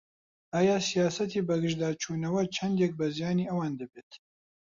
ئایا 0.53 0.77
سیاسەتی 0.89 1.45
بەگژداچوونەوە 1.47 2.41
چەندێک 2.55 2.91
بە 2.99 3.07
زیانی 3.15 3.49
ئەوان 3.49 3.73
دەبێت؟ 3.81 4.11